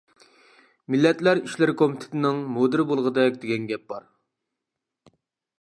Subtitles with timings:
[0.93, 4.09] مىللەتلەر ئىشلىرى كومىتېتىنىڭ مۇدىرى بولغۇدەك دېگەن گەپ بار.